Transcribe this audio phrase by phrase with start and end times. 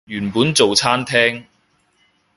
[0.05, 1.43] 原本做餐廳